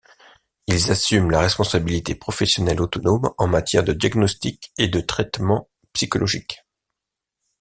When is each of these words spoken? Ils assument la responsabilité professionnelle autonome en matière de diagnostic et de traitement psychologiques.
Ils 0.65 0.89
assument 0.89 1.29
la 1.29 1.41
responsabilité 1.41 2.15
professionnelle 2.15 2.81
autonome 2.81 3.31
en 3.37 3.45
matière 3.45 3.83
de 3.83 3.93
diagnostic 3.93 4.73
et 4.79 4.87
de 4.87 4.99
traitement 4.99 5.69
psychologiques. 5.93 6.65